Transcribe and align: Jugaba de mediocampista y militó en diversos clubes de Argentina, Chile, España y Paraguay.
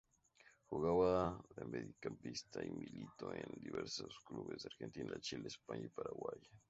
Jugaba 0.67 1.37
de 1.55 1.63
mediocampista 1.63 2.65
y 2.65 2.71
militó 2.71 3.31
en 3.35 3.45
diversos 3.61 4.17
clubes 4.25 4.63
de 4.63 4.69
Argentina, 4.71 5.13
Chile, 5.19 5.47
España 5.47 5.85
y 5.85 5.89
Paraguay. 5.89 6.41